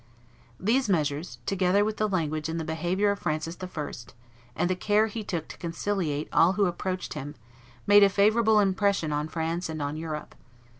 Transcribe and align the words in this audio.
These 0.59 0.89
measures, 0.89 1.37
together 1.45 1.85
with 1.85 1.97
the 1.97 2.09
language 2.09 2.49
and 2.49 2.59
the 2.59 2.63
behavior 2.63 3.11
of 3.11 3.19
Francis 3.19 3.55
I., 3.61 3.91
and 4.55 4.67
the 4.67 4.75
care 4.75 5.05
he 5.05 5.23
took 5.23 5.47
to 5.49 5.59
conciliate 5.59 6.27
all 6.33 6.53
who 6.53 6.65
approached 6.65 7.13
him, 7.13 7.35
made 7.85 8.01
a 8.01 8.09
favorable 8.09 8.59
impression 8.59 9.13
on 9.13 9.27
France 9.27 9.69
and 9.69 9.79
on 9.79 9.97
Europe. 9.97 10.33